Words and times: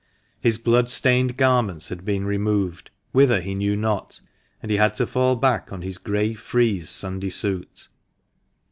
His 0.39 0.57
blood 0.57 0.89
stained 0.89 1.37
garments 1.37 1.89
had 1.89 2.03
been 2.03 2.25
removed, 2.25 2.89
whither 3.11 3.39
he 3.39 3.53
knew 3.53 3.75
not, 3.75 4.19
and 4.59 4.71
he 4.71 4.77
had 4.77 4.95
to 4.95 5.05
fall 5.05 5.35
back 5.35 5.71
on 5.71 5.83
his 5.83 5.99
grey 5.99 6.33
frieze 6.33 6.89
Sunday 6.89 7.29
suit. 7.29 7.87